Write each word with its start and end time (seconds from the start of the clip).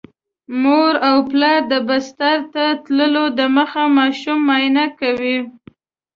مور 0.61 0.93
او 1.09 1.17
پلار 1.29 1.59
د 1.71 1.73
بستر 1.87 2.37
ته 2.53 2.63
تللو 2.85 3.25
دمخه 3.37 3.83
ماشوم 3.97 4.39
معاینه 4.47 4.85
کوي. 4.99 5.37